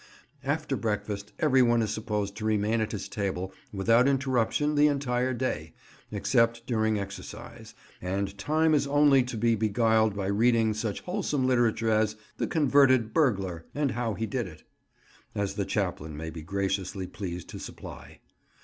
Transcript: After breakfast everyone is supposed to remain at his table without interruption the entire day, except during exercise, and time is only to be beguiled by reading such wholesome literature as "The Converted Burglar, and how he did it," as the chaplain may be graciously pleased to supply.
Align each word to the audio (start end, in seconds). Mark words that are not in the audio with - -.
After 0.43 0.75
breakfast 0.75 1.31
everyone 1.37 1.83
is 1.83 1.93
supposed 1.93 2.35
to 2.37 2.45
remain 2.45 2.81
at 2.81 2.91
his 2.91 3.07
table 3.07 3.53
without 3.71 4.07
interruption 4.07 4.73
the 4.73 4.87
entire 4.87 5.31
day, 5.31 5.75
except 6.11 6.65
during 6.65 6.97
exercise, 6.97 7.75
and 8.01 8.35
time 8.35 8.73
is 8.73 8.87
only 8.87 9.21
to 9.21 9.37
be 9.37 9.53
beguiled 9.53 10.15
by 10.15 10.25
reading 10.25 10.73
such 10.73 11.01
wholesome 11.01 11.45
literature 11.45 11.91
as 11.91 12.15
"The 12.37 12.47
Converted 12.47 13.13
Burglar, 13.13 13.67
and 13.75 13.91
how 13.91 14.15
he 14.15 14.25
did 14.25 14.47
it," 14.47 14.63
as 15.35 15.53
the 15.53 15.65
chaplain 15.65 16.17
may 16.17 16.31
be 16.31 16.41
graciously 16.41 17.05
pleased 17.05 17.47
to 17.49 17.59
supply. 17.59 18.21